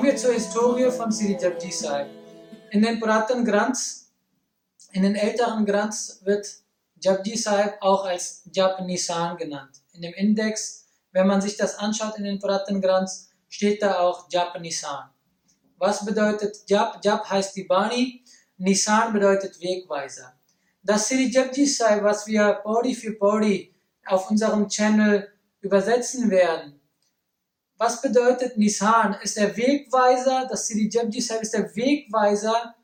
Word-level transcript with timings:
Kommen 0.00 0.12
wir 0.12 0.18
zur 0.18 0.32
Historie 0.32 0.90
von 0.90 1.12
Sri 1.12 1.36
Japji. 1.38 1.70
In 2.70 2.80
den 2.80 2.98
Puratan 2.98 3.44
Granths, 3.44 4.10
in 4.92 5.02
den 5.02 5.14
älteren 5.14 5.66
Granths 5.66 6.22
wird 6.24 6.46
Japji 6.98 7.38
auch 7.82 8.06
als 8.06 8.48
Jap 8.50 8.80
Nisan 8.80 9.36
genannt. 9.36 9.82
In 9.92 10.00
dem 10.00 10.14
Index, 10.14 10.86
wenn 11.12 11.26
man 11.26 11.42
sich 11.42 11.58
das 11.58 11.74
anschaut 11.74 12.16
in 12.16 12.24
den 12.24 12.38
Puratan 12.38 12.80
Granths, 12.80 13.28
steht 13.50 13.82
da 13.82 13.98
auch 13.98 14.26
Jap 14.30 14.58
Nisan. 14.58 15.10
Was 15.76 16.02
bedeutet 16.02 16.56
Jap? 16.66 17.04
Jap 17.04 17.28
heißt 17.28 17.54
die 17.54 17.64
Bani, 17.64 18.24
Nisan 18.56 19.12
bedeutet 19.12 19.60
Wegweiser. 19.60 20.32
Das 20.82 21.08
Sri 21.08 21.28
Japji 21.30 21.66
was 22.00 22.26
wir 22.26 22.62
Body 22.64 22.94
für 22.94 23.12
Body 23.12 23.74
auf 24.06 24.30
unserem 24.30 24.66
Channel 24.66 25.30
übersetzen 25.60 26.30
werden, 26.30 26.79
was 27.80 28.02
bedeutet 28.02 28.58
Nisan? 28.58 29.16
Ist 29.22 29.38
der 29.38 29.56
Wegweiser, 29.56 30.46
das 30.50 30.68
Sri 30.68 30.90
Japji 30.92 31.22
Sahib 31.22 31.40
ist 31.40 31.54
der 31.54 31.74
Wegweiser 31.74 32.74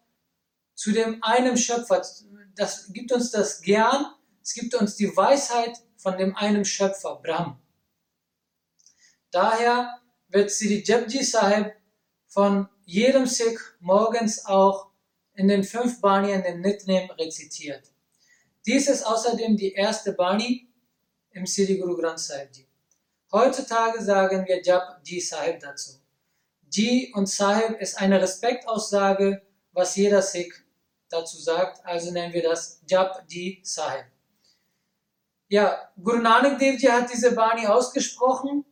zu 0.74 0.90
dem 0.90 1.22
einen 1.22 1.58
Schöpfer. 1.58 2.02
Das 2.54 2.90
gibt 2.94 3.12
uns 3.12 3.30
das 3.30 3.60
Gern, 3.60 4.06
es 4.42 4.54
gibt 4.54 4.74
uns 4.74 4.96
die 4.96 5.14
Weisheit 5.14 5.76
von 5.98 6.16
dem 6.16 6.34
einen 6.34 6.64
Schöpfer, 6.64 7.20
Brahm. 7.22 7.60
Daher 9.30 10.00
wird 10.28 10.50
Sri 10.50 10.82
Japji 10.82 11.22
Sahib 11.22 11.74
von 12.26 12.66
jedem 12.86 13.26
Sikh 13.26 13.60
morgens 13.80 14.46
auch 14.46 14.92
in 15.34 15.48
den 15.48 15.62
fünf 15.62 16.00
Bani 16.00 16.32
in 16.32 16.42
den 16.42 16.62
Nitnem 16.62 17.10
rezitiert. 17.10 17.92
Dies 18.64 18.88
ist 18.88 19.04
außerdem 19.04 19.58
die 19.58 19.72
erste 19.72 20.14
Bani 20.14 20.72
im 21.32 21.46
Sri 21.46 21.76
Guru 21.76 21.98
Granth 21.98 22.20
Sahib 22.20 22.48
Ji. 22.56 22.65
Heutzutage 23.32 24.02
sagen 24.02 24.46
wir 24.46 24.62
Jab 24.62 25.00
Ji 25.04 25.20
Sahib 25.20 25.60
dazu. 25.60 26.00
Ji 26.70 27.12
und 27.14 27.28
Sahib 27.28 27.80
ist 27.80 27.98
eine 27.98 28.20
Respektaussage, 28.20 29.42
was 29.72 29.96
jeder 29.96 30.22
Sikh 30.22 30.64
dazu 31.08 31.38
sagt, 31.38 31.84
also 31.84 32.12
nennen 32.12 32.32
wir 32.32 32.42
das 32.42 32.82
Jab 32.86 33.24
Ji 33.28 33.60
Sahib. 33.62 34.06
Ja, 35.48 35.90
Guru 35.96 36.18
Nanak 36.18 36.58
Dev 36.58 36.78
Ji 36.80 36.88
hat 36.88 37.12
diese 37.12 37.32
Bani 37.32 37.66
ausgesprochen. 37.66 38.64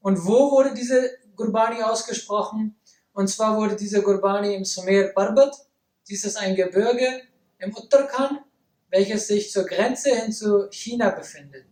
Und 0.00 0.24
wo 0.24 0.50
wurde 0.50 0.72
diese 0.74 1.18
Gurbani 1.36 1.82
ausgesprochen? 1.82 2.80
Und 3.12 3.28
zwar 3.28 3.56
wurde 3.56 3.76
diese 3.76 4.02
Gurbani 4.02 4.54
im 4.54 4.64
Sumer 4.64 5.08
Parbat. 5.08 5.54
Dies 6.08 6.24
ist 6.24 6.36
ein 6.36 6.54
Gebirge 6.54 7.22
im 7.58 7.76
Uttarakhand, 7.76 8.40
welches 8.88 9.26
sich 9.26 9.50
zur 9.50 9.64
Grenze 9.64 10.14
hin 10.14 10.32
zu 10.32 10.68
China 10.70 11.10
befindet. 11.10 11.69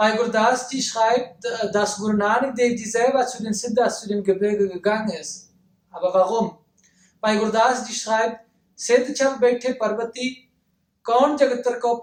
Bei 0.00 0.16
Gurdas, 0.16 0.68
die 0.68 0.80
schreibt, 0.80 1.44
äh, 1.44 1.70
dass 1.72 1.98
Guru 1.98 2.14
Nanak 2.14 2.54
Dev 2.56 2.74
Ji 2.74 2.86
selber 2.86 3.26
zu 3.26 3.42
den 3.42 3.52
Siddhas, 3.52 4.00
zu 4.00 4.08
dem 4.08 4.24
Gebirge 4.24 4.66
gegangen 4.66 5.10
ist. 5.10 5.50
Aber 5.90 6.14
warum? 6.14 6.56
Bei 7.20 7.36
Gurdas, 7.36 7.84
die 7.84 7.92
schreibt, 7.92 8.40
Siddh 8.74 9.12
chab 9.12 9.38
parvati, 9.78 10.48
kaun 11.02 11.36
jagatar 11.36 11.78
ko. 11.78 12.00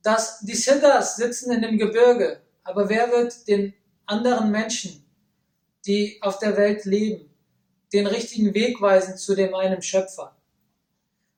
Dass 0.00 0.38
die 0.42 0.54
Siddhas 0.54 1.16
sitzen 1.16 1.50
in 1.50 1.62
dem 1.62 1.76
Gebirge, 1.76 2.40
aber 2.62 2.88
wer 2.88 3.10
wird 3.10 3.48
den 3.48 3.74
anderen 4.06 4.52
Menschen, 4.52 5.04
die 5.86 6.20
auf 6.22 6.38
der 6.38 6.56
Welt 6.56 6.84
leben, 6.84 7.28
den 7.92 8.06
richtigen 8.06 8.54
Weg 8.54 8.80
weisen 8.80 9.16
zu 9.16 9.34
dem 9.34 9.52
einen 9.56 9.82
Schöpfer? 9.82 10.36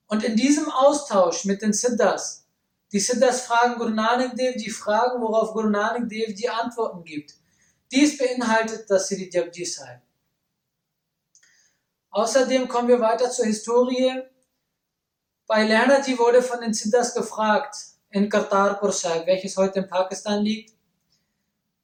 Und 0.08 0.22
in 0.24 0.36
diesem 0.36 0.70
Austausch 0.70 1.46
mit 1.46 1.62
den 1.62 1.72
Siddhas 1.72 2.45
die 2.92 3.00
Siddhas 3.00 3.42
fragen 3.42 3.76
Guru 3.76 3.90
Nanak 3.90 4.36
Dev 4.36 4.56
die 4.56 4.70
Fragen, 4.70 5.20
worauf 5.20 5.52
Guru 5.52 5.68
Nanak 5.68 6.08
Dev 6.08 6.34
die 6.34 6.48
Antworten 6.48 7.04
gibt. 7.04 7.34
Dies 7.90 8.18
beinhaltet 8.18 8.88
das 8.88 9.08
Sri 9.08 9.28
Japji 9.32 9.64
Sahib. 9.64 10.00
Außerdem 12.10 12.66
kommen 12.68 12.88
wir 12.88 13.00
weiter 13.00 13.30
zur 13.30 13.46
Historie. 13.46 14.22
Bei 15.46 15.64
Lernaji 15.64 16.18
wurde 16.18 16.42
von 16.42 16.60
den 16.60 16.72
Siddhas 16.72 17.14
gefragt, 17.14 17.76
in 18.10 18.28
Kartarpur 18.28 18.92
Sahib, 18.92 19.26
welches 19.26 19.56
heute 19.56 19.80
in 19.80 19.88
Pakistan 19.88 20.42
liegt. 20.42 20.74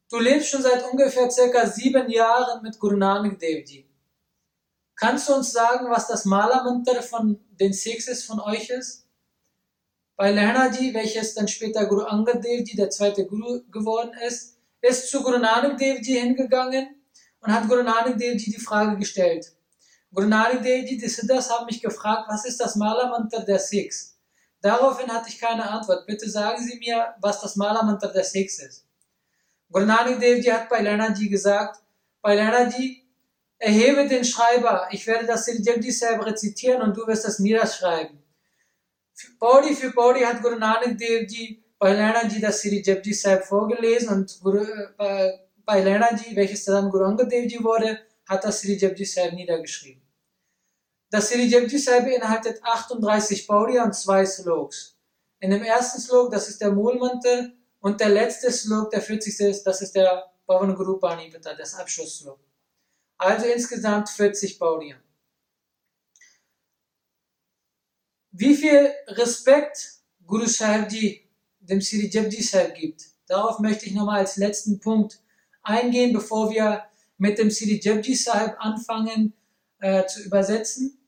Du 0.08 0.18
lebst 0.18 0.48
schon 0.48 0.62
seit 0.62 0.84
ungefähr 0.90 1.30
circa 1.30 1.66
sieben 1.66 2.10
Jahren 2.10 2.62
mit 2.62 2.78
Guru 2.78 2.96
Nanak 2.96 3.38
Dev 3.38 3.64
Ji. 3.70 3.88
Kannst 4.94 5.28
du 5.28 5.34
uns 5.34 5.52
sagen, 5.52 5.90
was 5.90 6.06
das 6.06 6.24
Mala-Mantra 6.24 7.02
von 7.02 7.38
den 7.60 7.72
Sikhs 7.72 8.24
von 8.24 8.40
euch 8.40 8.70
ist? 8.70 9.01
Bei 10.22 10.30
Lernaji, 10.30 10.94
welches 10.94 11.34
dann 11.34 11.48
später 11.48 11.84
Guru 11.86 12.02
Angad 12.02 12.44
Dev 12.44 12.62
Ji, 12.62 12.76
der 12.76 12.90
zweite 12.90 13.26
Guru 13.26 13.60
geworden 13.72 14.12
ist, 14.24 14.56
ist 14.80 15.10
zu 15.10 15.20
Guru 15.20 15.38
Nanak 15.38 15.76
Dev 15.78 15.98
Ji 16.00 16.20
hingegangen 16.20 16.94
und 17.40 17.52
hat 17.52 17.66
Guru 17.68 17.82
Nanak 17.82 18.16
Dev 18.18 18.36
Ji 18.36 18.52
die 18.52 18.60
Frage 18.60 18.96
gestellt. 18.96 19.52
Guru 20.14 20.28
Nanak 20.28 20.62
Dev 20.62 20.88
Ji, 20.88 20.96
die 20.96 21.08
Siddhas 21.08 21.50
haben 21.50 21.66
mich 21.66 21.82
gefragt, 21.82 22.28
was 22.28 22.44
ist 22.44 22.60
das 22.60 22.76
Mala-Mantra 22.76 23.40
der 23.40 23.58
Sikhs? 23.58 24.16
Daraufhin 24.60 25.10
hatte 25.12 25.28
ich 25.28 25.40
keine 25.40 25.68
Antwort. 25.68 26.06
Bitte 26.06 26.30
sagen 26.30 26.62
Sie 26.62 26.78
mir, 26.78 27.14
was 27.20 27.40
das 27.40 27.56
Mala-Mantra 27.56 28.06
der 28.06 28.22
Sikhs 28.22 28.60
ist. 28.60 28.86
Guru 29.72 29.86
Nanak 29.86 30.20
Dev 30.20 30.40
Ji 30.40 30.52
hat 30.52 30.68
bei 30.68 30.82
Lernaji 30.82 31.30
gesagt, 31.30 31.82
bei 32.20 32.36
Lernaji, 32.36 33.04
erhebe 33.58 34.06
den 34.06 34.24
Schreiber, 34.24 34.86
ich 34.92 35.04
werde 35.04 35.26
das 35.26 35.46
Siddhji 35.46 35.90
selber 35.90 36.26
rezitieren 36.26 36.80
und 36.80 36.96
du 36.96 37.08
wirst 37.08 37.24
das 37.24 37.40
niederschreiben. 37.40 38.21
Paudi 39.38 39.74
für 39.74 39.92
Paudi 39.92 40.20
hat 40.20 40.42
Guru 40.42 40.56
Nanak 40.56 40.96
Dev 40.98 41.26
Ji 41.28 41.62
bei 41.78 41.92
Lena 41.92 42.26
Ji 42.26 42.40
das 42.40 42.60
Sri 42.60 42.82
Japji 42.82 43.12
Sahib 43.12 43.44
vorgelesen 43.44 44.08
und 44.08 44.40
bei 45.64 45.80
Lena 45.80 46.14
Ji, 46.14 46.34
welches 46.36 46.64
dann 46.64 46.90
Guru 46.90 47.04
Angad 47.04 47.30
Dev 47.30 47.46
Ji 47.46 47.62
wurde, 47.62 48.00
hat 48.28 48.44
das 48.44 48.60
Sri 48.60 48.76
Japji 48.76 49.04
Sahib 49.04 49.34
niedergeschrieben. 49.34 50.02
Das 51.10 51.28
Sri 51.28 51.44
Japji 51.46 51.78
Sahib 51.78 52.04
beinhaltet 52.04 52.62
38 52.62 53.46
Paudi 53.46 53.78
und 53.78 53.94
zwei 53.94 54.24
Sloks. 54.24 54.96
In 55.40 55.50
dem 55.50 55.62
ersten 55.62 56.00
Slok, 56.00 56.30
das 56.30 56.48
ist 56.48 56.60
der 56.60 56.70
Mulmantar, 56.70 57.50
und 57.80 58.00
der 58.00 58.10
letzte 58.10 58.50
Slok, 58.52 58.90
der 58.90 59.02
40. 59.02 59.40
ist, 59.40 59.64
das 59.64 59.82
ist 59.82 59.94
der 59.94 60.32
Pavan 60.46 60.74
Guru 60.74 60.98
Panipata, 60.98 61.52
das 61.54 61.74
Abschlussslok. 61.74 62.38
Also 63.18 63.46
insgesamt 63.46 64.08
40 64.08 64.58
Paudien. 64.58 64.98
Wie 68.32 68.56
viel 68.56 68.90
Respekt 69.08 70.00
Guru 70.26 70.46
Sahibji 70.46 71.28
dem 71.60 71.80
Sri 71.80 72.08
Japji 72.08 72.42
Sahib 72.42 72.74
gibt. 72.74 73.04
Darauf 73.26 73.58
möchte 73.60 73.86
ich 73.86 73.92
nochmal 73.92 74.20
als 74.20 74.36
letzten 74.36 74.80
Punkt 74.80 75.20
eingehen, 75.62 76.12
bevor 76.12 76.50
wir 76.50 76.84
mit 77.18 77.38
dem 77.38 77.50
Sri 77.50 77.78
Japji 77.80 78.14
Sahib 78.14 78.54
anfangen 78.58 79.34
äh, 79.80 80.06
zu 80.06 80.22
übersetzen. 80.22 80.98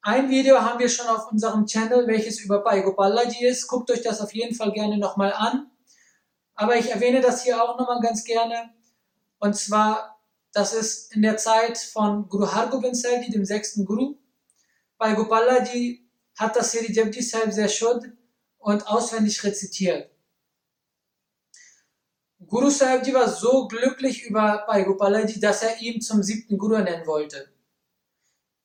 Ein 0.00 0.30
Video 0.30 0.60
haben 0.60 0.78
wir 0.78 0.88
schon 0.88 1.08
auf 1.08 1.32
unserem 1.32 1.66
Channel, 1.66 2.06
welches 2.06 2.40
über 2.40 2.60
Bhai 2.62 2.80
Gopalaji 2.80 3.44
ist. 3.44 3.66
Guckt 3.66 3.90
euch 3.90 4.02
das 4.02 4.20
auf 4.20 4.32
jeden 4.32 4.54
Fall 4.54 4.72
gerne 4.72 4.98
nochmal 4.98 5.32
an. 5.32 5.68
Aber 6.54 6.76
ich 6.76 6.90
erwähne 6.92 7.20
das 7.20 7.42
hier 7.42 7.62
auch 7.62 7.76
nochmal 7.76 8.00
ganz 8.00 8.22
gerne. 8.22 8.70
Und 9.40 9.56
zwar, 9.56 10.20
das 10.52 10.72
ist 10.72 11.14
in 11.14 11.22
der 11.22 11.36
Zeit 11.36 11.76
von 11.76 12.28
Guru 12.28 12.52
Hargobind 12.52 12.96
Sahib, 12.96 13.30
dem 13.32 13.44
sechsten 13.44 13.84
Guru. 13.84 14.16
Bei 14.98 15.12
Gopalaji 15.14 16.08
hat 16.36 16.56
das 16.56 16.72
Sri 16.72 16.92
Japji 16.92 17.22
Sahib 17.22 17.52
sehr 17.52 17.68
Shod 17.68 18.04
und 18.58 18.86
auswendig 18.86 19.42
rezitiert. 19.44 20.10
Guru 22.46 22.70
Sahibji 22.70 23.12
war 23.14 23.28
so 23.28 23.66
glücklich 23.66 24.24
über 24.24 24.64
Bhai 24.66 24.82
Gopalaji, 24.82 25.40
dass 25.40 25.62
er 25.62 25.80
ihn 25.80 26.00
zum 26.00 26.22
siebten 26.22 26.58
Guru 26.58 26.78
nennen 26.78 27.06
wollte. 27.06 27.50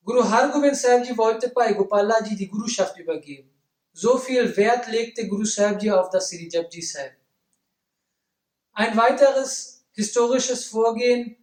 Guru 0.04 0.24
Hargobind 0.24 0.76
Sahibji 0.76 1.18
wollte 1.18 1.50
Bhai 1.50 1.74
Gopalaji 1.74 2.36
die 2.36 2.48
Guruschaft 2.48 2.98
übergeben. 2.98 3.50
So 3.94 4.18
viel 4.18 4.56
Wert 4.56 4.88
legte 4.88 5.28
Guru 5.28 5.46
Sahibji 5.46 5.92
auf 5.92 6.10
das 6.10 6.30
Sri 6.30 6.50
Japji 6.52 6.82
Sahib. 6.82 7.14
Ein 8.74 8.96
weiteres 8.96 9.86
historisches 9.94 10.66
Vorgehen 10.66 11.38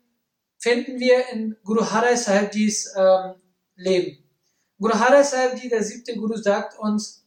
finden 0.58 0.98
wir 0.98 1.28
in 1.28 1.56
Guru 1.64 1.90
Harai 1.90 2.16
Sahibjis 2.16 2.92
ähm, 2.96 3.34
Leben. 3.74 4.27
Guru 4.80 4.94
Hara 4.94 5.24
Sahib 5.24 5.58
Ji, 5.58 5.68
der 5.68 5.82
siebte 5.82 6.14
Guru, 6.14 6.36
sagt 6.36 6.78
uns, 6.78 7.24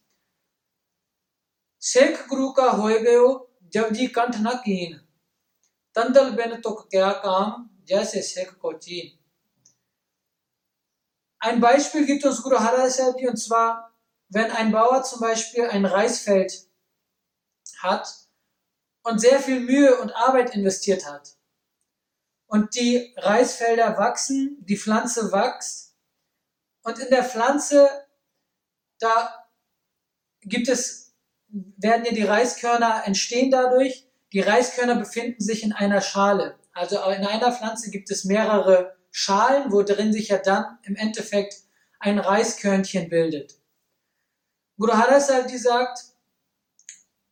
Sekh 1.77 2.27
Guru 2.27 2.53
ka 2.53 2.77
hoye 2.77 3.03
gayo, 3.03 3.49
jab 3.69 3.93
ji 3.93 4.07
kanth 4.07 4.39
na 4.39 4.61
keen. 4.63 5.01
Tandal 5.93 6.31
bin 6.37 6.61
tuk 6.61 6.89
kya 6.89 7.21
kam, 7.21 7.69
jaise 7.85 8.23
Sekh 8.23 8.57
ko 8.57 8.73
chien. 8.73 9.17
Ein 11.39 11.59
Beispiel 11.59 12.05
gibt 12.05 12.23
uns 12.23 12.41
Guru 12.41 12.57
Hara 12.57 12.89
Sahib 12.89 13.19
Ji, 13.19 13.27
und 13.27 13.37
zwar, 13.37 13.97
wenn 14.29 14.49
ein 14.51 14.71
Bauer 14.71 15.03
zum 15.03 15.19
Beispiel 15.19 15.65
ein 15.65 15.85
Reisfeld 15.85 16.69
hat 17.79 18.07
und 19.03 19.19
sehr 19.19 19.41
viel 19.41 19.59
Mühe 19.59 19.99
und 19.99 20.15
Arbeit 20.15 20.55
investiert 20.55 21.05
hat. 21.05 21.35
Und 22.47 22.75
die 22.75 23.13
Reisfelder 23.17 23.97
wachsen, 23.97 24.57
die 24.61 24.77
Pflanze 24.77 25.33
wächst 25.33 25.90
und 26.83 26.99
in 26.99 27.09
der 27.09 27.23
Pflanze, 27.23 27.89
da 28.99 29.33
gibt 30.41 30.67
es, 30.67 31.13
werden 31.49 32.05
ja 32.05 32.11
die 32.11 32.23
Reiskörner 32.23 33.03
entstehen 33.05 33.51
dadurch. 33.51 34.07
Die 34.33 34.39
Reiskörner 34.39 34.95
befinden 34.95 35.41
sich 35.41 35.63
in 35.63 35.73
einer 35.73 36.01
Schale. 36.01 36.55
Also 36.73 36.97
in 37.11 37.25
einer 37.25 37.51
Pflanze 37.51 37.91
gibt 37.91 38.09
es 38.11 38.23
mehrere 38.23 38.95
Schalen, 39.11 39.71
wo 39.71 39.83
drin 39.83 40.13
sich 40.13 40.29
ja 40.29 40.37
dann 40.37 40.79
im 40.83 40.95
Endeffekt 40.95 41.55
ein 41.99 42.17
Reiskörnchen 42.17 43.09
bildet. 43.09 43.59
Guru 44.77 44.93
Harasalji 44.93 45.57
sagt, 45.57 45.99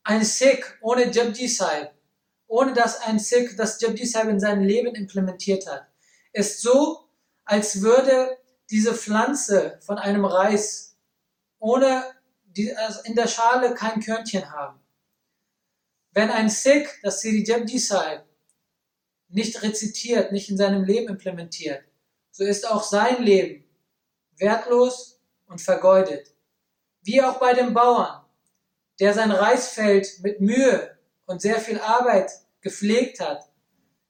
ein 0.03 0.23
Sikh 0.23 0.77
ohne 0.81 1.09
Japji 1.09 1.47
Sahib, 1.47 1.89
ohne 2.47 2.73
dass 2.73 3.01
ein 3.01 3.17
Sikh 3.17 3.55
das 3.55 3.79
Japji 3.81 4.05
Sahib 4.05 4.29
in 4.29 4.39
seinem 4.39 4.63
Leben 4.63 4.93
implementiert 4.93 5.65
hat, 5.67 5.87
ist 6.33 6.61
so, 6.61 7.07
als 7.45 7.81
würde 7.81 8.37
diese 8.69 8.93
Pflanze 8.93 9.79
von 9.81 9.97
einem 9.97 10.25
Reis 10.25 10.97
ohne 11.59 12.03
die, 12.43 12.75
also 12.75 13.01
in 13.03 13.15
der 13.15 13.27
Schale 13.27 13.73
kein 13.73 14.01
Körnchen 14.01 14.51
haben. 14.51 14.79
Wenn 16.11 16.31
ein 16.31 16.49
Sikh 16.49 16.89
das 17.03 17.21
Siri 17.21 17.43
Japji 17.43 17.79
Sahib 17.79 18.23
nicht 19.27 19.61
rezitiert, 19.61 20.31
nicht 20.31 20.49
in 20.49 20.57
seinem 20.57 20.83
Leben 20.83 21.09
implementiert, 21.09 21.83
so 22.31 22.43
ist 22.43 22.67
auch 22.69 22.83
sein 22.83 23.21
Leben 23.23 23.63
wertlos 24.37 25.21
und 25.47 25.61
vergeudet. 25.61 26.33
Wie 27.01 27.21
auch 27.21 27.39
bei 27.39 27.53
dem 27.53 27.73
Bauern, 27.73 28.25
der 28.99 29.13
sein 29.13 29.31
Reisfeld 29.31 30.19
mit 30.21 30.41
Mühe 30.41 30.97
und 31.25 31.41
sehr 31.41 31.59
viel 31.59 31.79
Arbeit 31.79 32.31
gepflegt 32.61 33.19
hat, 33.19 33.49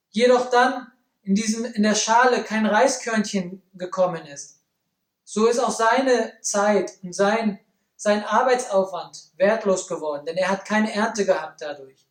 jedoch 0.10 0.50
dann 0.50 0.92
in, 1.30 1.36
diesem, 1.36 1.64
in 1.64 1.84
der 1.84 1.94
Schale 1.94 2.44
kein 2.44 2.66
Reiskörnchen 2.66 3.62
gekommen 3.76 4.26
ist. 4.26 4.64
So 5.24 5.46
ist 5.46 5.60
auch 5.60 5.70
seine 5.70 6.34
Zeit 6.42 6.94
und 7.04 7.14
sein, 7.14 7.60
sein 7.96 8.24
Arbeitsaufwand 8.24 9.34
wertlos 9.38 9.88
geworden, 9.88 10.26
denn 10.26 10.38
er 10.38 10.50
hat 10.50 10.66
keine 10.66 10.92
Ernte 10.92 11.26
gehabt 11.26 11.62
dadurch. 11.62 12.08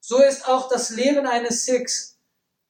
So 0.00 0.22
ist 0.22 0.48
auch 0.48 0.70
das 0.70 0.88
Leben 0.88 1.26
eines 1.26 1.66
Sikhs 1.66 2.18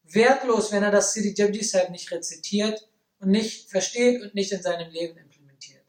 wertlos, 0.02 0.72
wenn 0.72 0.82
er 0.82 0.90
das 0.90 1.12
Siri 1.12 1.32
Japji 1.36 1.62
Sahib 1.62 1.90
nicht 1.90 2.10
rezitiert 2.10 2.88
und 3.20 3.30
nicht 3.30 3.70
versteht 3.70 4.20
und 4.22 4.34
nicht 4.34 4.50
in 4.50 4.62
seinem 4.62 4.90
Leben 4.90 5.16
implementiert. 5.18 5.84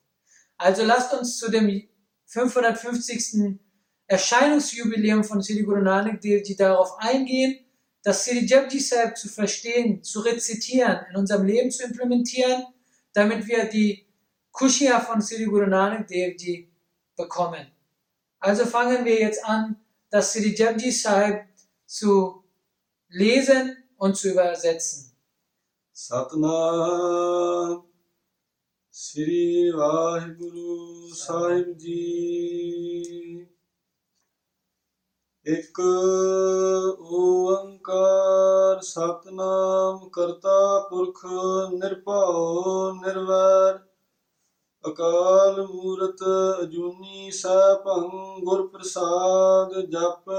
Also 0.58 0.84
lasst 0.84 1.12
uns 1.16 1.40
zu 1.40 1.50
dem 1.50 1.90
550. 2.28 3.60
Erscheinungsjubiläum 4.06 5.24
von 5.24 5.42
Sri 5.42 5.64
Guru 5.64 5.82
Nanak 5.82 6.22
Dev 6.22 6.48
Ji 6.48 6.56
darauf 6.56 7.00
eingehen, 7.00 7.67
das 8.08 8.24
Siri 8.24 8.46
Jabji 8.46 8.80
Sahib 8.80 9.18
zu 9.18 9.28
verstehen, 9.28 10.02
zu 10.02 10.22
rezitieren, 10.22 11.06
in 11.10 11.18
unserem 11.18 11.46
Leben 11.46 11.70
zu 11.70 11.84
implementieren, 11.84 12.66
damit 13.12 13.46
wir 13.48 13.66
die 13.66 14.08
Kushia 14.50 15.02
von 15.02 15.20
Siri 15.20 15.44
Guru 15.44 15.66
Nanak 15.66 16.08
Dev 16.08 16.38
Ji 16.38 16.72
bekommen. 17.18 17.68
Also 18.40 18.66
fangen 18.66 19.04
wir 19.04 19.20
jetzt 19.20 19.44
an, 19.44 19.76
das 20.10 20.32
Siri 20.32 20.56
Jabji 20.56 20.90
Sahib 20.90 21.42
zu 21.86 22.46
lesen 23.10 23.76
und 23.98 24.16
zu 24.16 24.32
übersetzen. 24.32 25.12
Satna 25.92 27.84
Sri 28.90 29.70
Vaheguru 29.76 31.14
Sahib 31.14 31.78
Ji 31.78 33.50
ਇੱਕ 35.48 35.80
ਓੰਕਾਰ 37.12 38.82
ਸਤਨਾਮ 38.82 40.10
ਕਰਤਾ 40.10 40.88
ਪੁਰਖ 40.90 41.26
ਨਿਰਭਉ 41.74 42.94
ਨਿਰਵੈਰ, 42.94 43.80
ਅਕਾਲ 44.84 45.68
ਮੂਰਤ 45.68 46.24
ਅਜੂਨੀ 46.62 47.32
ਸੈਭੰ 47.32 48.10
ਗੁਰ 48.44 48.68
ਪ੍ਰਸਾਦ 48.68 49.86
ਜਪ, 49.86 50.30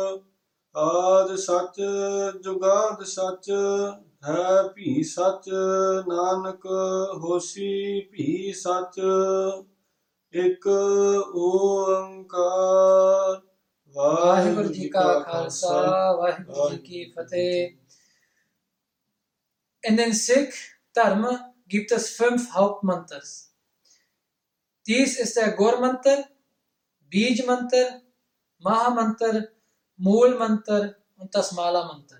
ਆਦ 0.74 1.36
ਸਚ 1.36 1.80
ਜੁਗਾਦ 2.42 3.04
ਸੱਚ, 3.04 3.50
ਹੈ 4.24 4.62
ਭੀ 4.74 5.04
ਸਚ 5.04 5.50
ਨਾਨਕ 6.08 6.66
ਹੋਸੀ 7.22 8.08
ਭੀ 8.12 8.52
ਸੱਚ, 8.52 9.00
ਇੱਕ 10.32 10.66
ਓੰਕਾਰ 11.34 13.47
ਵਾਹਿਗੁਰੂ 13.95 14.69
ਜੀ 14.73 14.89
ਕਾ 14.89 15.01
ਖਾਲਸਾ 15.19 15.71
ਵਾਹਿਗੁਰੂ 16.17 16.69
ਜੀ 16.69 16.77
ਕੀ 16.77 17.11
ਫਤਿਹ 17.11 17.77
In 19.83 19.97
den 19.99 20.13
Sikh 20.17 20.53
Dharma 20.97 21.31
gibt 21.67 21.91
es 21.91 22.05
fünf 22.17 22.43
Hauptmantras. 22.53 23.31
Dies 24.87 25.19
ist 25.19 25.35
der 25.35 25.51
Gur-Mantra, 25.57 26.13
Bij-Mantra, 27.11 28.01
Maha-Mantra, 28.59 29.41
Mool-Mantra 29.97 30.95
und 31.17 31.35
das 31.35 31.51
Mala-Mantra. 31.51 32.19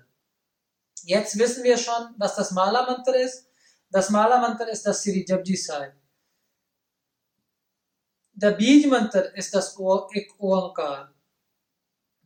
Jetzt 1.04 1.38
wissen 1.38 1.64
wir 1.64 1.78
schon, 1.78 2.14
was 2.18 2.36
das 2.36 2.50
Mala-Mantra 2.50 3.14
ist. 3.14 3.48
Das 3.90 4.10
Mala-Mantra 4.10 4.66
ist 4.66 4.86
das 4.86 5.02
Siri 5.02 5.24
Japji 5.26 5.56
Sahib. 5.56 5.94
Der 8.32 8.52
Bij-Mantra 8.52 9.20
ist 9.42 9.54
das 9.54 9.76
Ek 10.12 10.34
Oankar. 10.38 11.14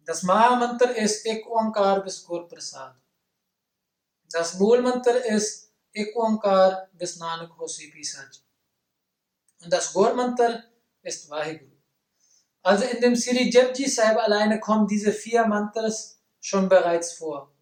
das 0.06 0.24
Maha-Mantra 0.24 0.90
ist 0.90 1.26
Oankar 1.48 2.04
bis 2.04 2.26
Gur 2.26 2.48
Prasad. 2.48 2.96
Das 4.30 4.60
Mool-Mantra 4.60 5.18
ist 5.36 5.72
Ek 5.94 6.16
Oankar 6.16 6.90
bis 6.94 7.18
Nanak 7.18 7.58
Hosi 7.58 7.90
Pisaj. 7.90 8.28
Und 9.62 9.72
das 9.72 9.94
Gur-Mantra 9.94 10.64
ist 11.04 11.30
Vaheguru. 11.30 11.72
Also 12.64 12.86
in 12.86 13.00
dem 13.02 13.16
Siri 13.16 13.50
Japji 13.50 13.88
Sahib 13.88 14.18
alleine 14.18 14.60
kommen 14.60 14.88
diese 14.88 15.14
vier 15.14 15.46
Mantras 15.46 16.20
schon 16.40 16.68
bereits 16.68 17.14
vor. 17.14 17.54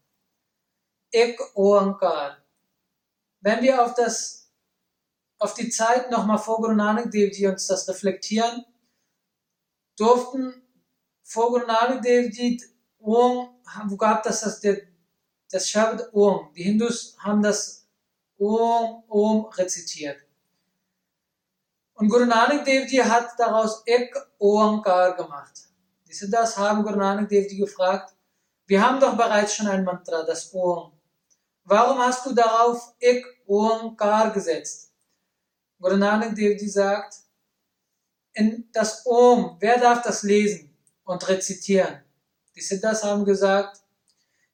Ek 1.10 1.38
Oankar. 1.54 2.38
Wenn 3.40 3.62
wir 3.62 3.84
auf, 3.84 3.94
das, 3.94 4.50
auf 5.38 5.54
die 5.54 5.68
Zeit 5.68 6.10
nochmal 6.10 6.38
vor 6.38 6.56
Guru 6.58 6.74
Nanak 6.74 7.10
Dev 7.10 7.36
uns 7.48 7.66
das 7.66 7.88
reflektieren, 7.88 8.64
durften 9.96 10.61
vor 11.22 11.50
Guru 11.50 11.66
Nanak 11.66 12.02
Dev 12.02 12.30
wo 12.98 13.96
gab 13.96 14.22
das 14.22 14.40
das, 14.40 14.60
das 15.50 15.68
Shabd 15.68 16.12
Om. 16.12 16.52
Die 16.54 16.62
Hindus 16.62 17.16
haben 17.18 17.42
das 17.42 17.86
Om, 18.38 19.04
Om 19.08 19.46
rezitiert. 19.46 20.18
Und 21.94 22.08
Guru 22.08 22.26
Nanak 22.26 22.64
Dev 22.64 22.88
hat 23.04 23.38
daraus 23.38 23.82
Ek 23.86 24.14
Oankar 24.38 25.16
gemacht. 25.16 25.68
Diese 26.06 26.28
das 26.28 26.56
haben 26.56 26.82
Guru 26.82 26.96
Nanak 26.96 27.28
Dev 27.28 27.48
gefragt. 27.56 28.14
Wir 28.66 28.80
haben 28.80 29.00
doch 29.00 29.16
bereits 29.16 29.54
schon 29.54 29.66
ein 29.66 29.84
Mantra, 29.84 30.22
das 30.22 30.52
Om. 30.54 30.92
Warum 31.64 31.98
hast 31.98 32.26
du 32.26 32.34
darauf 32.34 32.94
Ek 32.98 33.24
Oankar 33.46 34.32
gesetzt? 34.32 34.92
Guru 35.80 35.96
Nanak 35.96 36.34
Dev 36.34 36.58
sagt, 36.68 37.16
in 38.34 38.68
das 38.72 39.04
Om, 39.04 39.56
wer 39.60 39.78
darf 39.78 40.02
das 40.02 40.22
lesen 40.22 40.71
und 41.04 41.28
rezitieren? 41.28 42.02
Die 42.54 42.60
Siddhas 42.60 43.02
haben 43.04 43.24
gesagt, 43.24 43.80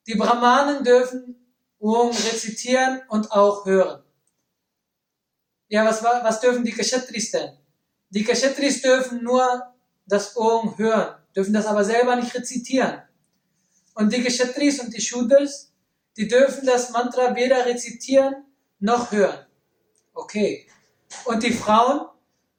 die 0.07 0.15
Brahmanen 0.15 0.85
dürfen 0.85 1.35
Om 1.81 2.11
rezitieren 2.11 3.03
und 3.09 3.31
auch 3.31 3.65
hören. 3.65 4.03
Ja, 5.69 5.85
was, 5.85 6.03
was 6.03 6.41
dürfen 6.41 6.65
die 6.65 6.73
Kshatris 6.73 7.31
denn? 7.31 7.57
Die 8.11 8.25
Kshatris 8.25 8.83
dürfen 8.83 9.23
nur 9.23 9.75
das 10.07 10.37
Om 10.37 10.77
hören, 10.79 11.15
dürfen 11.37 11.53
das 11.53 11.67
aber 11.67 11.85
selber 11.85 12.17
nicht 12.17 12.35
rezitieren. 12.35 13.03
Und 13.95 14.13
die 14.13 14.23
Kshatris 14.25 14.81
und 14.81 14.95
die 14.95 15.01
Shudras, 15.01 15.73
die 16.17 16.27
dürfen 16.27 16.67
das 16.67 16.91
Mantra 16.91 17.35
weder 17.37 17.67
rezitieren 17.67 18.45
noch 18.81 19.13
hören. 19.13 19.47
Okay. 20.15 20.67
Und 21.25 21.43
die 21.43 21.53
Frauen, 21.53 22.09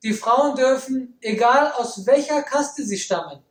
die 0.03 0.13
Frauen 0.13 0.55
dürfen, 0.55 1.17
egal 1.21 1.71
aus 1.73 2.05
welcher 2.05 2.41
Kaste 2.43 2.85
sie 2.85 2.97
stammen, 2.97 3.43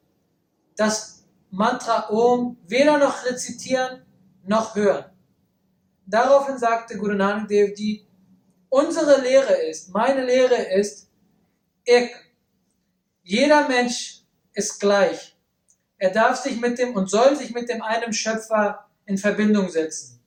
das 0.79 1.25
Mantra 1.51 2.09
Om 2.09 2.57
weder 2.67 2.99
noch 2.99 3.25
rezitieren 3.25 4.07
noch 4.45 4.75
hören. 4.77 5.07
Daraufhin 6.07 6.57
sagte 6.57 6.97
Guru 6.97 7.15
Nanak 7.15 7.49
Dev 7.49 7.75
Ji, 7.77 8.07
unsere 8.71 9.21
Lehre 9.21 9.55
ist, 9.55 9.91
meine 9.91 10.25
Lehre 10.25 10.55
ist, 10.55 11.11
ik. 11.85 12.11
Jeder 13.23 13.69
Mensch 13.69 14.23
ist 14.53 14.79
gleich. 14.79 15.37
Er 15.99 16.11
darf 16.11 16.37
sich 16.37 16.59
mit 16.61 16.79
dem 16.79 16.95
und 16.95 17.11
soll 17.11 17.37
sich 17.37 17.53
mit 17.53 17.69
dem 17.69 17.83
einen 17.83 18.13
Schöpfer 18.13 18.89
in 19.05 19.19
Verbindung 19.19 19.69
setzen. 19.69 20.23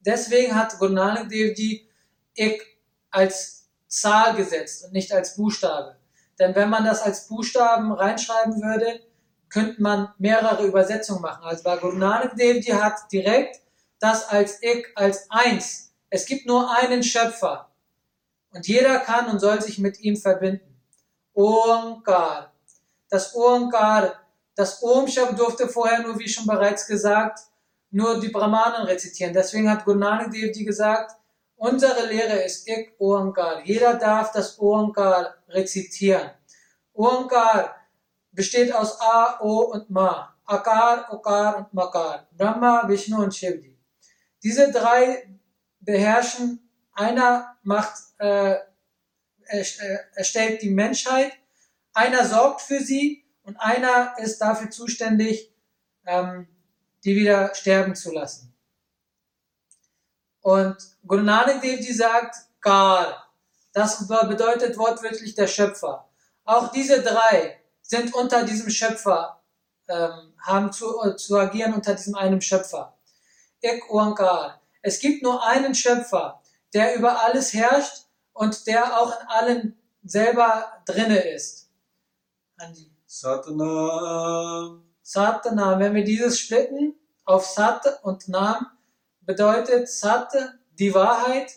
Deswegen 0.00 0.54
hat 0.54 0.78
Guru 0.78 0.94
Nanak 0.94 1.28
Dev 1.28 1.54
Ji 1.56 1.86
ik 2.34 2.78
als 3.10 3.68
Zahl 3.86 4.34
gesetzt 4.34 4.84
und 4.84 4.92
nicht 4.92 5.12
als 5.12 5.36
Buchstabe. 5.36 5.96
Denn 6.38 6.54
wenn 6.54 6.70
man 6.70 6.84
das 6.84 7.02
als 7.02 7.28
Buchstaben 7.28 7.92
reinschreiben 7.92 8.62
würde, 8.62 9.00
könnte 9.48 9.80
man 9.80 10.12
mehrere 10.18 10.66
Übersetzungen 10.66 11.22
machen. 11.22 11.44
Also 11.44 11.62
bei 11.62 11.76
Guru 11.76 11.96
Nanak 11.96 12.36
Dev 12.36 12.60
hat 12.72 13.10
direkt 13.12 13.60
das 13.98 14.28
als 14.28 14.62
ik, 14.62 14.92
als 14.94 15.30
eins. 15.30 15.92
Es 16.10 16.26
gibt 16.26 16.46
nur 16.46 16.70
einen 16.70 17.02
Schöpfer. 17.02 17.70
Und 18.50 18.66
jeder 18.66 18.98
kann 19.00 19.28
und 19.28 19.40
soll 19.40 19.60
sich 19.60 19.78
mit 19.78 20.00
ihm 20.00 20.16
verbinden. 20.16 20.80
Oankar. 21.34 22.52
Das 23.08 23.34
Oankar, 23.34 24.14
das 24.54 24.82
Om 24.82 25.06
durfte 25.36 25.68
vorher 25.68 26.00
nur, 26.00 26.18
wie 26.18 26.28
schon 26.28 26.46
bereits 26.46 26.86
gesagt, 26.86 27.40
nur 27.90 28.20
die 28.20 28.28
Brahmanen 28.28 28.86
rezitieren. 28.86 29.32
Deswegen 29.32 29.70
hat 29.70 29.84
Guru 29.84 29.98
Nanak 29.98 30.30
Dev 30.32 30.52
gesagt, 30.64 31.12
unsere 31.56 32.06
Lehre 32.06 32.42
ist 32.42 32.66
Ek 32.68 32.94
Oankar. 32.98 33.62
Jeder 33.64 33.94
darf 33.94 34.32
das 34.32 34.58
Oankar 34.58 35.34
rezitieren. 35.48 36.30
Oankar 36.92 37.76
besteht 38.36 38.72
aus 38.72 39.00
A, 39.00 39.40
O 39.40 39.72
und 39.72 39.90
Ma. 39.90 40.36
Akar, 40.44 41.12
Okar 41.12 41.56
und 41.56 41.74
Makar. 41.74 42.28
Brahma, 42.30 42.86
Vishnu 42.86 43.20
und 43.20 43.34
Shivji. 43.34 43.76
Diese 44.42 44.70
drei 44.70 45.28
beherrschen, 45.80 46.70
einer 46.92 47.56
macht, 47.62 47.94
äh, 48.18 48.56
erstellt 50.14 50.62
die 50.62 50.70
Menschheit, 50.70 51.32
einer 51.94 52.24
sorgt 52.24 52.60
für 52.60 52.78
sie 52.78 53.24
und 53.42 53.56
einer 53.56 54.14
ist 54.18 54.38
dafür 54.38 54.70
zuständig, 54.70 55.52
ähm, 56.04 56.46
die 57.04 57.16
wieder 57.16 57.54
sterben 57.54 57.94
zu 57.94 58.12
lassen. 58.12 58.54
Und 60.42 60.76
Guru 61.06 61.22
Nanak 61.22 61.60
Dev 61.60 61.82
Ji 61.82 61.92
sagt, 61.92 62.36
Kar. 62.60 63.32
Das 63.72 64.06
bedeutet 64.06 64.78
wortwörtlich 64.78 65.34
der 65.34 65.46
Schöpfer. 65.48 66.08
Auch 66.44 66.70
diese 66.70 67.02
drei 67.02 67.60
sind 67.86 68.14
unter 68.14 68.44
diesem 68.44 68.70
Schöpfer, 68.70 69.42
ähm, 69.88 70.34
haben 70.40 70.72
zu, 70.72 71.00
äh, 71.02 71.16
zu 71.16 71.36
agieren 71.36 71.74
unter 71.74 71.94
diesem 71.94 72.14
einen 72.14 72.40
Schöpfer. 72.40 72.96
Ik 73.60 73.90
Oankar. 73.90 74.60
Es 74.82 74.98
gibt 75.00 75.22
nur 75.22 75.44
einen 75.44 75.74
Schöpfer, 75.74 76.40
der 76.74 76.96
über 76.96 77.22
alles 77.24 77.52
herrscht 77.52 78.04
und 78.32 78.66
der 78.66 79.00
auch 79.00 79.10
in 79.20 79.26
allen 79.28 79.78
selber 80.04 80.82
drinne 80.84 81.18
ist. 81.18 81.70
Andi. 82.58 82.90
Satnam. 83.06 84.82
Satnam, 85.02 85.78
wenn 85.78 85.94
wir 85.94 86.04
dieses 86.04 86.38
splitten 86.38 86.94
auf 87.24 87.46
Sat 87.46 88.02
und 88.02 88.28
Nam, 88.28 88.66
bedeutet 89.20 89.88
Sat 89.88 90.32
die 90.78 90.92
Wahrheit, 90.94 91.52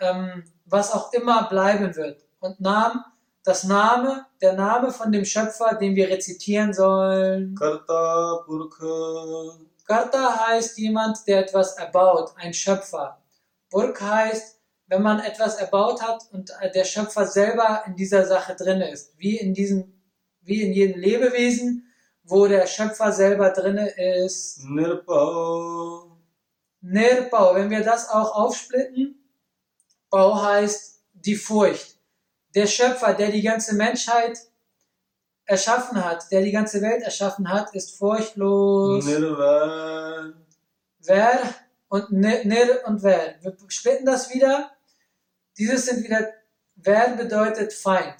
ähm, 0.00 0.44
was 0.64 0.92
auch 0.92 1.12
immer 1.12 1.48
bleiben 1.48 1.94
wird. 1.96 2.24
Und 2.40 2.60
Nam, 2.60 3.04
das 3.44 3.64
Name, 3.64 4.26
der 4.40 4.54
Name 4.54 4.92
von 4.92 5.10
dem 5.10 5.24
Schöpfer, 5.24 5.74
den 5.74 5.96
wir 5.96 6.08
rezitieren 6.08 6.72
sollen. 6.72 7.54
Karta 7.56 8.42
Purkha. 8.46 9.58
Karta 9.86 10.46
heißt 10.46 10.78
jemand, 10.78 11.26
der 11.26 11.40
etwas 11.40 11.76
erbaut, 11.76 12.32
ein 12.36 12.54
Schöpfer. 12.54 13.20
Burk 13.70 14.00
heißt, 14.00 14.58
wenn 14.86 15.02
man 15.02 15.20
etwas 15.20 15.56
erbaut 15.56 16.02
hat 16.02 16.22
und 16.32 16.52
der 16.74 16.84
Schöpfer 16.84 17.26
selber 17.26 17.82
in 17.86 17.96
dieser 17.96 18.26
Sache 18.26 18.54
drin 18.54 18.80
ist, 18.80 19.18
wie 19.18 19.38
in 19.38 19.54
diesem, 19.54 19.92
wie 20.42 20.62
in 20.62 20.72
jedem 20.72 21.00
Lebewesen, 21.00 21.86
wo 22.24 22.46
der 22.46 22.66
Schöpfer 22.66 23.10
selber 23.10 23.50
drin 23.50 23.78
ist. 23.78 24.60
Nirpao. 24.64 26.18
Nirbau, 26.82 27.54
wenn 27.54 27.70
wir 27.70 27.82
das 27.82 28.08
auch 28.08 28.34
aufsplitten, 28.34 29.18
Bau 30.10 30.42
heißt 30.42 31.00
die 31.12 31.36
Furcht. 31.36 31.96
Der 32.54 32.66
Schöpfer, 32.66 33.14
der 33.14 33.30
die 33.30 33.42
ganze 33.42 33.74
Menschheit 33.74 34.38
erschaffen 35.44 36.02
hat, 36.04 36.30
der 36.30 36.42
die 36.42 36.52
ganze 36.52 36.80
Welt 36.82 37.02
erschaffen 37.02 37.48
hat, 37.48 37.74
ist 37.74 37.96
furchtlos. 37.96 39.04
Nirvan. 39.04 40.34
Wer 41.00 41.40
und 41.88 42.12
Nir 42.12 42.80
und 42.86 43.02
Wer. 43.02 43.34
Wir 43.40 43.56
splitten 43.68 44.06
das 44.06 44.32
wieder. 44.32 44.70
Dieses 45.58 45.86
sind 45.86 46.04
wieder, 46.04 46.32
Wer 46.76 47.10
bedeutet 47.16 47.72
Feind. 47.72 48.16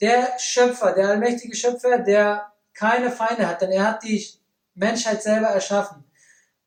Der 0.00 0.38
Schöpfer, 0.38 0.92
der 0.92 1.08
allmächtige 1.08 1.56
Schöpfer, 1.56 1.98
der 1.98 2.52
keine 2.74 3.10
Feinde 3.10 3.46
hat, 3.46 3.62
denn 3.62 3.70
er 3.70 3.86
hat 3.86 4.02
die 4.02 4.26
Menschheit 4.74 5.22
selber 5.22 5.48
erschaffen. 5.48 6.04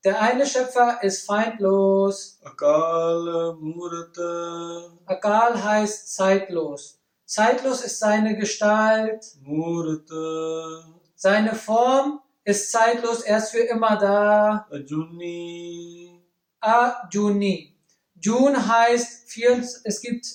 Der 0.06 0.22
eine 0.22 0.46
Schöpfer 0.46 1.04
ist 1.04 1.26
feindlos. 1.26 2.40
Akal 2.44 3.58
Murta. 3.60 4.98
Akal 5.06 5.62
heißt 5.62 6.16
zeitlos. 6.16 7.02
Zeitlos 7.26 7.84
ist 7.84 8.00
seine 8.00 8.38
Gestalt. 8.38 9.26
Murta. 9.42 10.86
Seine 11.16 11.54
Form 11.54 12.22
ist 12.46 12.72
zeitlos, 12.72 13.22
er 13.24 13.40
ist 13.40 13.50
für 13.52 13.60
immer 13.60 13.98
da. 13.98 14.68
Ajuni. 14.72 16.24
Ajuni. 16.62 17.78
Jun 18.16 18.56
heißt, 18.56 19.30
vier, 19.30 19.62
es 19.84 20.02
gibt 20.02 20.26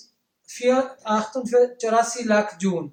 4, 0.43 0.97
48 1.05 2.27
Lakh 2.27 2.57
Jun. 2.61 2.93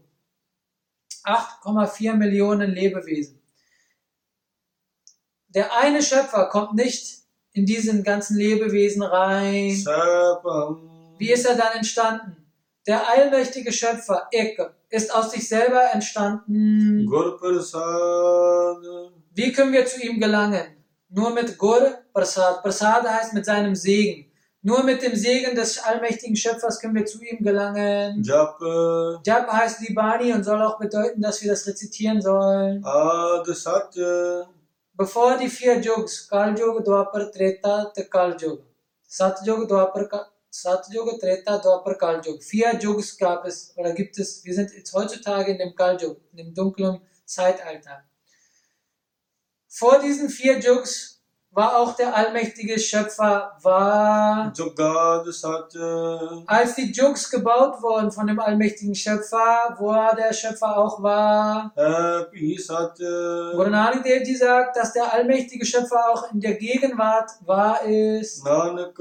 8,4 1.26 2.14
Millionen 2.14 2.72
Lebewesen. 2.72 3.41
Der 5.54 5.76
eine 5.78 6.02
Schöpfer 6.02 6.46
kommt 6.46 6.76
nicht 6.76 7.20
in 7.54 7.66
diesen 7.66 8.04
ganzen 8.04 8.38
Lebewesen 8.38 9.04
rein. 9.04 9.72
Wie 11.18 11.32
ist 11.32 11.46
er 11.46 11.56
dann 11.56 11.74
entstanden? 11.76 12.38
Der 12.88 13.08
allmächtige 13.08 13.72
Schöpfer, 13.72 14.28
Ek, 14.32 14.60
ist 14.90 15.14
aus 15.14 15.32
sich 15.32 15.48
selber 15.48 15.84
entstanden. 15.94 17.06
Wie 19.36 19.52
können 19.52 19.74
wir 19.74 19.86
zu 19.86 20.02
ihm 20.02 20.20
gelangen? 20.20 20.66
Nur 21.10 21.32
mit 21.32 21.58
Gur 21.58 21.96
Prasad. 22.14 22.64
Prasad 22.64 23.08
heißt 23.08 23.34
mit 23.34 23.46
seinem 23.46 23.76
Segen. 23.76 24.32
Nur 24.64 24.84
mit 24.84 25.02
dem 25.02 25.16
Segen 25.16 25.56
des 25.56 25.80
allmächtigen 25.80 26.36
Schöpfers 26.36 26.80
können 26.80 26.96
wir 26.96 27.06
zu 27.06 27.22
ihm 27.22 27.44
gelangen. 27.44 28.24
Jap. 28.24 28.58
Jab 29.26 29.52
heißt 29.52 29.82
Libani 29.82 30.32
und 30.34 30.44
soll 30.44 30.62
auch 30.62 30.78
bedeuten, 30.80 31.22
dass 31.22 31.42
wir 31.42 31.52
das 31.52 31.68
rezitieren 31.68 32.22
sollen. 32.22 32.84
Ad 32.86 33.52
Satya. 34.98 35.06
Bevor 35.06 35.38
die 35.38 35.50
vier 35.50 35.80
Jugs, 35.82 36.28
Kaljug, 36.28 36.84
Dwapar, 36.84 37.32
Treta, 37.32 37.92
te 37.94 38.04
Kaljug. 38.04 38.64
Satjug, 39.08 39.68
Dwapar, 39.68 40.08
Ka- 40.08 40.32
Satjug, 40.50 41.20
Treta, 41.20 41.58
Dwapar, 41.60 41.96
Kaljug. 41.98 42.44
Vier 42.44 42.78
Jugs 42.80 43.18
gab 43.18 43.46
es 43.46 43.74
oder 43.78 43.94
gibt 43.94 44.18
es. 44.20 44.44
Wir 44.46 44.54
sind 44.54 44.72
jetzt 44.74 44.94
heutzutage 44.94 45.52
in 45.52 45.58
dem 45.58 45.76
Kaljug, 45.76 46.18
in 46.32 46.38
dem 46.38 46.54
dunklen 46.54 47.02
Zeitalter. 47.26 48.04
Vor 49.68 50.00
diesen 50.00 50.30
vier 50.30 50.60
Jugs 50.60 51.21
war 51.54 51.78
auch 51.78 51.96
der 51.96 52.16
allmächtige 52.16 52.80
Schöpfer, 52.80 53.52
war 53.62 54.54
Jogad 54.56 55.26
Satya. 55.34 56.44
als 56.48 56.76
die 56.76 56.92
Jugs 56.92 57.30
gebaut 57.30 57.82
wurden 57.82 58.10
von 58.12 58.26
dem 58.28 58.40
allmächtigen 58.40 58.96
Schöpfer, 58.96 59.76
wo 59.78 59.92
der 60.16 60.34
Schöpfer 60.34 60.78
auch 60.78 61.04
war. 61.04 61.74
Happy 61.76 62.56
Guru 62.56 62.62
Satya. 62.62 63.70
Nanak 63.70 64.04
Dev 64.04 64.24
Ji 64.26 64.36
sagt, 64.36 64.78
dass 64.78 64.94
der 64.94 65.14
allmächtige 65.14 65.66
Schöpfer 65.66 66.10
auch 66.12 66.32
in 66.32 66.40
der 66.40 66.54
Gegenwart 66.54 67.32
wahr 67.46 67.82
ist. 67.84 68.46
Nanak 68.46 68.98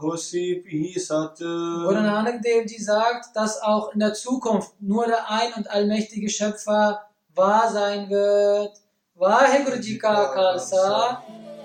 Hosi 0.00 0.62
Pi 0.64 0.92
Guru 0.92 1.00
Satya. 1.00 1.46
Nanak 1.46 2.42
Dev 2.42 2.64
Ji 2.68 2.80
sagt, 2.80 3.34
dass 3.34 3.60
auch 3.60 3.92
in 3.92 3.98
der 3.98 4.14
Zukunft 4.14 4.70
nur 4.80 5.06
der 5.06 5.28
ein 5.28 5.52
und 5.56 5.68
allmächtige 5.68 6.28
Schöpfer 6.28 7.00
wahr 7.34 7.68
sein 7.72 8.08
wird. 8.08 8.70
Vaheguru 9.16 9.78
Ji 9.80 9.98
Ka 9.98 10.32
Khalsa, 10.32 11.22